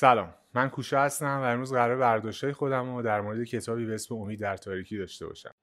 [0.00, 4.14] سلام من کوشا هستم و امروز قرار برداشت خودم رو در مورد کتابی به اسم
[4.14, 5.54] امید در تاریکی داشته باشم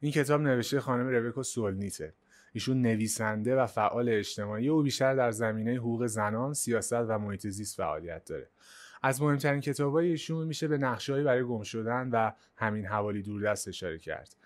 [0.00, 2.14] این کتاب نوشته خانم ربکا سولنیته
[2.52, 7.76] ایشون نویسنده و فعال اجتماعی او بیشتر در زمینه حقوق زنان، سیاست و محیط زیست
[7.76, 8.48] فعالیت داره.
[9.02, 13.98] از مهمترین کتابای ایشون میشه به نقشه‌ای برای گم شدن و همین حوالی دوردست اشاره
[13.98, 14.36] کرد.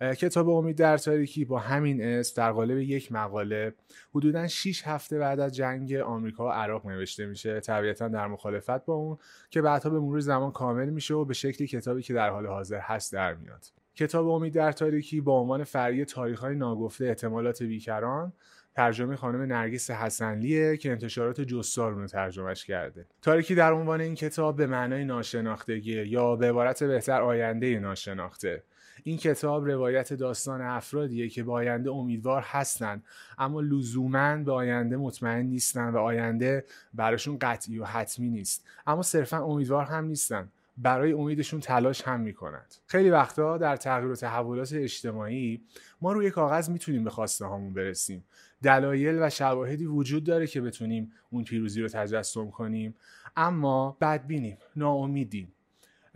[0.00, 3.74] کتاب امید در تاریکی با همین اسم در قالب یک مقاله
[4.14, 7.60] حدودا 6 هفته بعد از جنگ آمریکا و عراق نوشته میشه.
[7.60, 9.18] طبیعتا در مخالفت با اون
[9.50, 12.78] که بعدها به مرور زمان کامل میشه و به شکلی کتابی که در حال حاضر
[12.78, 13.66] هست در میاد.
[13.94, 18.32] کتاب امید در تاریکی با عنوان فرعی تاریخ‌های ناگفته احتمالات بیکران
[18.74, 23.06] ترجمه خانم نرگس حسنلیه که انتشارات جستار رو ترجمهش کرده.
[23.22, 28.62] تاریکی در عنوان این کتاب به معنای ناشناختگی یا به عبارت بهتر آینده ناشناخته.
[29.02, 33.04] این کتاب روایت داستان افرادیه که به آینده امیدوار هستند
[33.38, 38.64] اما لزوما به آینده مطمئن نیستن و آینده براشون قطعی و حتمی نیست.
[38.86, 40.48] اما صرفا امیدوار هم نیستن.
[40.78, 42.74] برای امیدشون تلاش هم می‌کنند.
[42.86, 45.60] خیلی وقتا در تغییر و تحولات اجتماعی
[46.00, 48.24] ما روی کاغذ می‌تونیم به خواسته هامون برسیم.
[48.62, 52.94] دلایل و شواهدی وجود داره که بتونیم اون پیروزی رو تجسم کنیم.
[53.36, 55.52] اما بدبینیم ناامیدیم.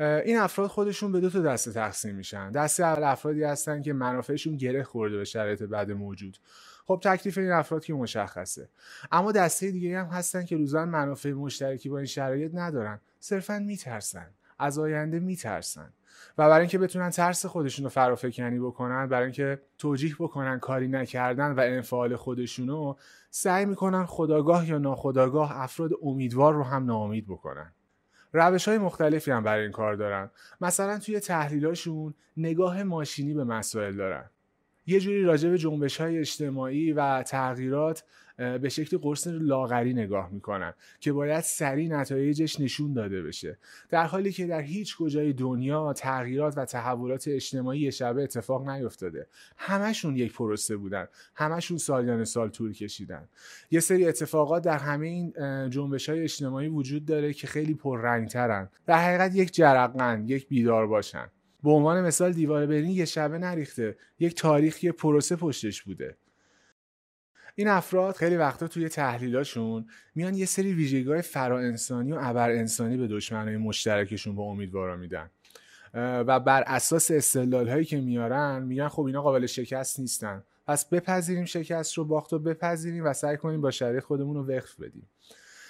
[0.00, 2.50] این افراد خودشون به دو تا دسته تقسیم میشن.
[2.50, 6.38] دسته اول افرادی هستن که منافعشون گره خورده به شرایط بد موجود.
[6.86, 8.68] خب تکلیف این افراد که مشخصه.
[9.12, 13.00] اما دسته دیگه هم هستن که روزان منافع مشترکی با این شرایط ندارن.
[13.20, 14.26] صرفا میترسن.
[14.58, 15.92] از آینده میترسن.
[16.38, 21.52] و برای اینکه بتونن ترس خودشون رو فرافکنی بکنن برای اینکه توجیح بکنن کاری نکردن
[21.52, 22.94] و انفعال خودشونو
[23.30, 27.72] سعی می‌کنن خداگاه یا ناخداگاه افراد امیدوار رو هم ناامید بکنن.
[28.32, 30.30] روش های مختلفی هم برای این کار دارن.
[30.60, 34.30] مثلا توی تحلیلاشون نگاه ماشینی به مسائل دارن.
[34.86, 38.04] یه جوری راجع به جنبش های اجتماعی و تغییرات
[38.40, 43.58] به شکل قرص لاغری نگاه می‌کنن که باید سریع نتایجش نشون داده بشه.
[43.88, 49.26] در حالی که در هیچ کجای دنیا تغییرات و تحولات اجتماعی یه شبه اتفاق نیفتاده.
[49.56, 51.08] همشون یک پروسه بودن.
[51.34, 53.28] همشون سالیان سال طول کشیدن.
[53.70, 55.32] یه سری اتفاقات در همه این
[55.70, 58.68] جنبش های اجتماعی وجود داره که خیلی پررنگترن.
[58.86, 61.26] در حقیقت یک جرقن یک بیدار باشن.
[61.62, 63.96] به عنوان مثال دیوار برلین یه شبه نریخته.
[64.18, 66.16] یک تاریخی پروسه پشتش بوده.
[67.60, 72.96] این افراد خیلی وقتا توی تحلیلاشون میان یه سری ویژگی‌های فرا انسانی و ابر انسانی
[72.96, 75.30] به دشمنای مشترکشون با امیدوارا میدن.
[75.94, 80.42] و بر اساس استدلال هایی که میارن میگن خب اینا قابل شکست نیستن.
[80.66, 84.80] پس بپذیریم شکست رو باخت و بپذیریم و سعی کنیم با شرایط خودمون رو وقف
[84.80, 85.08] بدیم.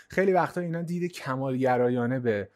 [0.08, 2.48] خیلی وقتا اینا دید کمالگرایانه به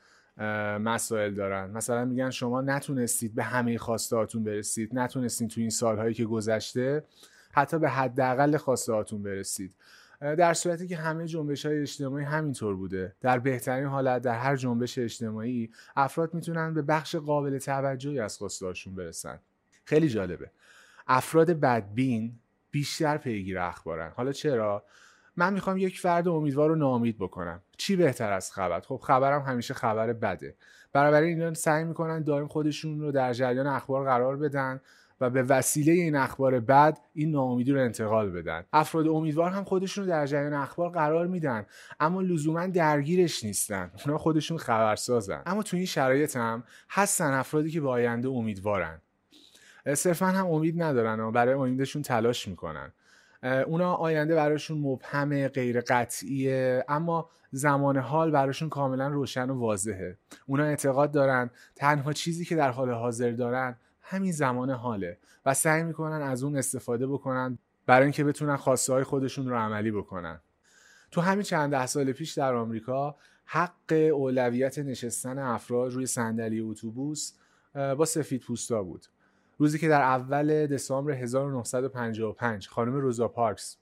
[0.81, 1.71] مسائل دارن.
[1.71, 7.05] مثلا میگن شما نتونستید به همه خواستهاتون برسید نتونستید تو این سالهایی که گذشته
[7.55, 9.75] حتی به حداقل خواسته هاتون برسید
[10.21, 13.17] در صورتی که همه جنبش های اجتماعی همینطور بوده.
[13.21, 18.67] در بهترین حالت در هر جنبش اجتماعی افراد می‌تونن به بخش قابل توجهی از خواسته
[18.67, 19.39] هاشون برسن.
[19.85, 20.51] خیلی جالبه.
[21.07, 22.39] افراد بدبین
[22.71, 24.13] بیشتر پیگیر اخبارن.
[24.17, 24.85] حالا چرا؟
[25.37, 27.63] من می‌خوام یک فرد امیدوار رو ناامید بکنم.
[27.77, 30.57] چی بهتر از خبر؟ خب خبرم همیشه خبر بده.
[30.93, 34.81] برابر اینا سعی می‌کنن دائم خودشون رو در جریان اخبار قرار بدن.
[35.21, 38.65] و به وسیله این اخبار بد این ناامیدی رو انتقال بدن.
[38.73, 41.67] افراد امیدوار هم خودشون رو در جریان اخبار قرار میدن
[42.01, 43.91] اما لزوما درگیرش نیستن.
[44.07, 45.43] اونا خودشون خبرسازن.
[45.47, 49.01] اما تو این شرایط هم هستن افرادی که به آینده امیدوارن.
[49.95, 52.93] صرفا هم امید ندارن و برای امیدشون تلاش می‌کنن.
[53.67, 60.19] اونا آینده براشون مبهم غیر قطعیه اما زمان حال براشون کاملا روشن و واضحه.
[60.47, 65.83] اونا اعتقاد دارن تنها چیزی که در حال حاضر دارن همین زمان حاله و سعی
[65.83, 70.41] می‌کنن از اون استفاده بکنن برای اینکه بتونن خواسته های خودشون رو عملی بکنن.
[71.11, 77.33] تو همین چند ده سال پیش در آمریکا حق اولویت نشستن افراد روی صندلی اتوبوس
[77.75, 79.07] با سفید پوستا بود.
[79.59, 83.77] روزی که در اول دسامبر 1955 خانم روزا پارکس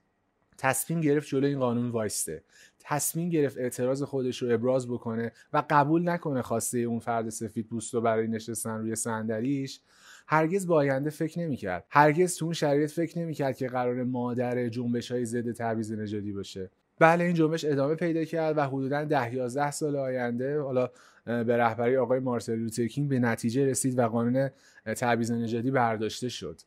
[0.58, 2.43] تصمیم گرفت جلوی این قانون وایسته.
[2.84, 7.94] تصمیم گرفت اعتراض خودش رو ابراز بکنه و قبول نکنه خواسته اون فرد سفید پوست
[7.94, 9.81] رو برای نشستن روی صندلیش
[10.26, 11.84] هرگز با آینده فکر نمی‌کرد.
[11.90, 16.70] هرگز تو اون شرایط فکر نمی‌کرد که قرار مادر جنبش های ضد تبعیض نژادی باشه.
[16.99, 20.90] بله این جنبش ادامه پیدا کرد و حدودا ده 11 سال آینده حالا
[21.25, 24.50] به رهبری آقای مارتین لوتر به نتیجه رسید و قانون
[24.85, 26.61] تبعیض نژادی برداشته شد.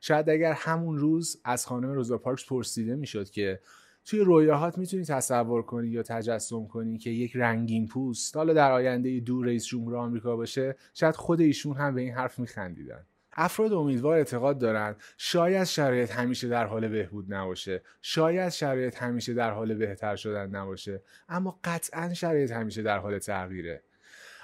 [0.00, 3.60] شاید اگر همون روز از خانم روزا پارکس پرسیده می‌شد که
[4.04, 9.20] توی رویاهات می‌تونی تصور کنی یا تجسم کنی که یک رنگین پوست حالا در آینده
[9.20, 13.06] دور رئیس جمهور آمریکا باشه شاید خود ایشون هم به این حرف میخندیدن.
[13.32, 19.50] افراد امیدوار اعتقاد دارند شاید شرایط همیشه در حال بهبود نباشه شاید شرایط همیشه در
[19.50, 23.82] حال بهتر شدن نباشه اما قطعا شرایط همیشه در حال تغییره.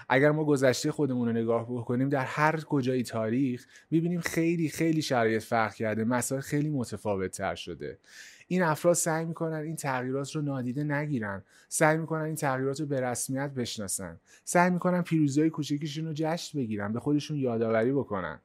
[0.09, 5.43] اگر ما گذشته خودمون رو نگاه بکنیم در هر کجای تاریخ می‌بینیم خیلی خیلی شرایط
[5.43, 7.99] فرق کرده مسائل خیلی متفاوت تر شده.
[8.51, 11.43] این افراد سعی می‌کنن این تغییرات رو نادیده نگیرن.
[11.69, 14.21] سعی می‌کنن این تغییرات رو به رسمیت بشناسن.
[14.45, 18.41] سعی می‌کنن پیروزی کوچکشون رو جشن بگیرن به خودشون یادآوری بکنن.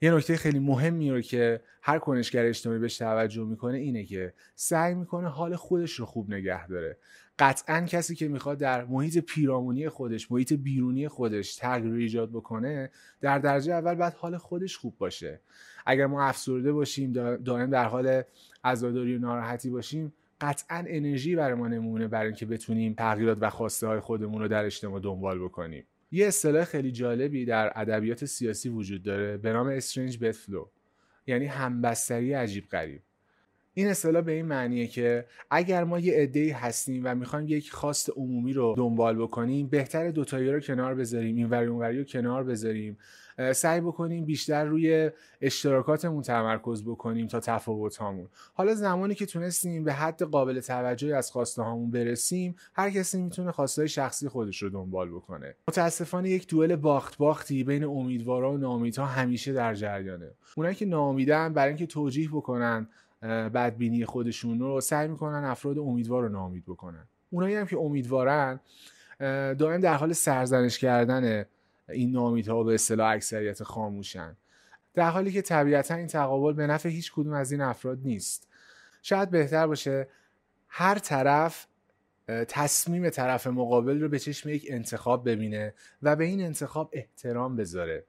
[0.00, 4.94] یه نکته خیلی مهمی رو که هر کنشگر اجتماعی بهش توجه می‌کنه اینه که سعی
[4.94, 6.98] می‌کنه حال خودش رو خوب نگه داره.
[7.38, 12.90] قطعا کسی که می‌خواد در محیط پیرامونی خودش محیط بیرونی خودش تغییر ایجاد بکنه
[13.20, 15.40] در درجه اول باید حال خودش خوب باشه.
[15.86, 18.22] اگر ما افسرده باشیم دائم در حال
[18.64, 23.86] عزاداری و ناراحتی باشیم قطعا انرژی برای ما نمونه برای اینکه بتونیم تغییرات و خواسته
[23.86, 25.84] های خودمون رو در اجتماع دنبال بکنیم.
[26.10, 30.70] یه اصطلاح خیلی جالبی در ادبیات سیاسی وجود داره به نام استرنج بت فلو
[31.26, 33.02] یعنی همبستری عجیب غریب.
[33.78, 38.10] این اصطلاح به این معنیه که اگر ما یه عده‌ای هستیم و می‌خوایم یک خواست
[38.16, 42.98] عمومی رو دنبال بکنیم بهتر دوتایی رو کنار بذاریم این وری رو کنار بذاریم.
[43.54, 49.92] سعی بکنیم بیشتر روی اشتراکاتمون تمرکز بکنیم تا تفاوت هامون حالا زمانی که تونستیم به
[49.92, 55.10] حد قابل توجهی از خواسته هامون برسیم هر کسی می‌تونه خواسته شخصی خودش رو دنبال
[55.10, 55.54] بکنه.
[55.68, 60.30] متاسفانه یک دوئل باخت باختی بین امیدوارا و ناامیدها همیشه در جریانه.
[60.56, 62.88] اونایی که ناامیدن برای اینکه توجیه بکنن
[63.26, 67.04] بدبینی خودشون رو سعی می‌کنن افراد امیدوار رو ناامید بکنن.
[67.30, 68.60] اونایی هم که امیدوارن
[69.58, 71.44] دائم در حال سرزنش کردن
[71.88, 74.36] این ناامیدها به اصطلاح اکثریت خاموشن.
[74.94, 78.48] در حالی که طبیعتا این تقابل به نفع هیچ کدوم از این افراد نیست.
[79.02, 80.08] شاید بهتر باشه
[80.68, 81.66] هر طرف
[82.28, 88.04] تصمیم طرف مقابل رو به چشم یک انتخاب ببینه و به این انتخاب احترام بذاره.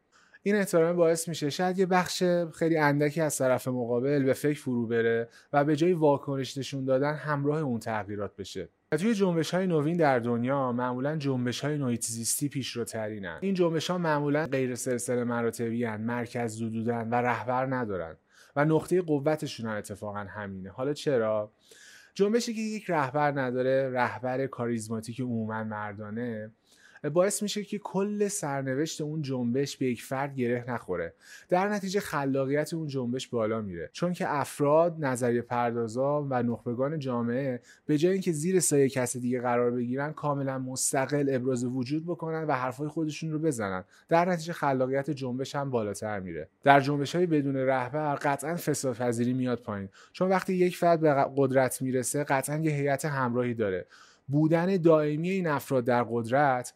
[0.47, 2.23] این احترام باعث میشه شاید یه بخش
[2.53, 7.13] خیلی اندکی از طرف مقابل به فکر فرو بره و به جای واکنش نشون دادن
[7.13, 8.69] همراه اون تغییرات بشه.
[8.91, 13.37] و توی جنبش های نوین در دنیا معمولا جنبش های محیط زیستی پیشروترینن.
[13.41, 18.15] این جنبش ها معمولا غیر سلسله مراتبی هن، مرکز زدودن و رهبر ندارن
[18.55, 20.69] و نقطه قوتشون هم اتفاقا همینه.
[20.69, 21.51] حالا چرا؟
[22.13, 26.51] جنبشی که یک رهبر نداره رهبر کاریزماتیک عموما مردانه
[27.13, 31.13] باعث میشه که کل سرنوشت اون جنبش به یک فرد گره نخوره.
[31.49, 33.89] در نتیجه خلاقیت اون جنبش بالا میره.
[33.93, 39.41] چون که افراد نظریه پردازا و نخبگان جامعه به جای اینکه زیر سایه کس دیگه
[39.41, 43.83] قرار بگیرن کاملا مستقل ابراز وجود بکنن و حرفای خودشون رو بزنن.
[44.09, 46.49] در نتیجه خلاقیت جنبش هم بالاتر میره.
[46.63, 49.89] در جنبش های بدون رهبر قطعا فساد پذیری میاد پایین.
[50.13, 53.85] چون وقتی یک فرد به قدرت می‌رسه قطعا یه هیئت همراهی داره.
[54.27, 56.73] بودن دائمی این افراد در قدرت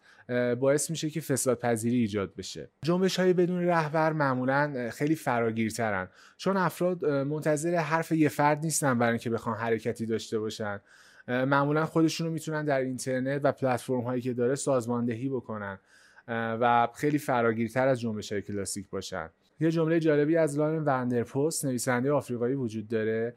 [0.59, 2.69] باعث میشه که فساد پذیری ایجاد بشه.
[2.85, 6.07] جنبش های بدون رهبر معمولا خیلی فراگیرترن.
[6.37, 10.79] چون افراد منتظر حرف یه فرد نیستن برای اینکه بخوان حرکتی داشته باشن.
[11.27, 15.79] معمولا خودشون می‌تونن در اینترنت و پلتفرم هایی که داره سازماندهی بکنن.
[16.27, 19.29] و خیلی فراگیرتر از جنبش های کلاسیک باشن.
[19.59, 23.35] یه جمله جالبی از لارن وندرپوست نویسنده آفریقایی وجود داره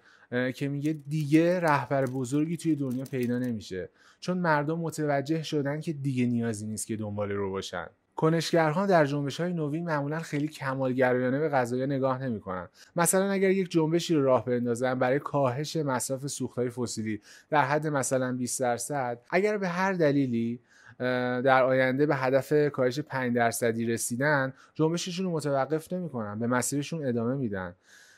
[0.54, 3.88] که میگه دیگه رهبر بزرگی توی دنیا پیدا نمیشه.
[4.20, 7.86] چون مردم متوجه شدن که دیگه نیازی نیست که دنبال رو باشن.
[8.16, 12.68] کنشگرها در جنبش های نوین معمولا خیلی کمالگرایانه به قضایا نگاه نمی‌کنن.
[12.96, 18.32] مثلا اگر یک جنبشی رو راه بندازن برای کاهش مصرف سوختهای فسیلی در حد مثلا
[18.32, 20.60] 20 درصد اگر به هر دلیلی
[20.98, 27.34] در آینده به هدف کاهش 5 درصدی رسیدن جنبششون رو متوقف نمی‌کنن به مسیرشون ادامه
[27.34, 27.74] میدن.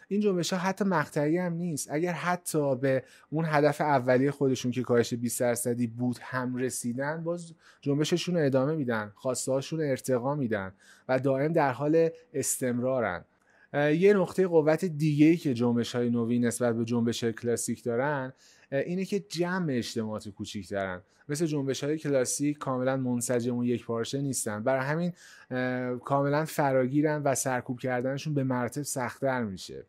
[0.08, 1.88] این جنبش ها حتی مقطعی هم نیست.
[1.90, 7.52] اگر حتی به اون هدف اولیه خودشون که کاهش 20 درصدی بود هم رسیدن باز
[7.80, 10.72] جنبششون رو ادامه میدن خواسته هاشون ارتقا میدن
[11.08, 13.24] و دائم در حال استمرارن.
[13.74, 18.32] یه نقطه قوت دیگه ای که جنبش های نوین نسبت به جنبش کلاسیک دارن
[18.72, 24.20] اینه که جمع اجتماعات کوچیک دارن مثل جنبش های کلاسیک کاملا منسجم و یک پارچه
[24.20, 24.62] نیستن.
[24.62, 25.12] برای همین
[25.98, 29.86] کاملا فراگیرن و سرکوب کردنشون به مراتب سختتر میشه.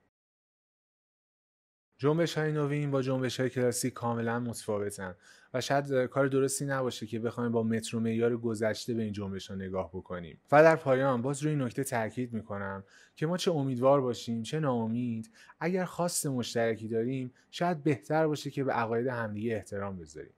[1.98, 5.16] جنبش های نوین با جنبش های کلاسیک کاملا متفاوتن
[5.54, 9.48] و شاید کار درستی نباشه که بخوایم با متر و معیار گذشته به این جنبش
[9.48, 10.42] ها نگاه بکنیم.
[10.52, 12.84] و در پایان باز روی نکته تاکید می‌کنم
[13.16, 18.64] که ما چه امیدوار باشیم چه ناامید اگر خواست مشترکی داریم شاید بهتر باشه که
[18.64, 20.34] به عقاید همدیگه احترام بذاریم.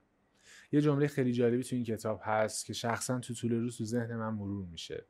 [0.72, 4.16] یه جمله خیلی جالبی تو این کتاب هست که شخصا تو طول روز تو ذهن
[4.16, 5.04] من مرور میشه.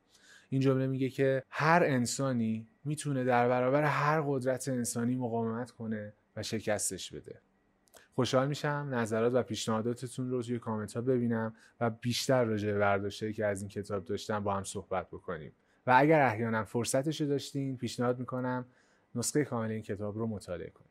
[0.49, 6.43] این جمله میگه که هر انسانی می‌تونه در برابر هر قدرت انسانی مقاومت کنه و
[6.43, 7.41] شکستش بده.
[8.15, 13.33] خوشحال میشم نظرات و پیشنهاداتتون رو توی کامنت ها ببینم و بیشتر راجع به برداشتهایی
[13.33, 15.51] که از این کتاب داشتم با هم صحبت بکنیم.
[15.87, 18.65] و اگر احیانا فرصتش رو داشتین پیشنهاد می‌کنم
[19.15, 20.90] نسخه کامل این کتاب رو مطالعه کنید.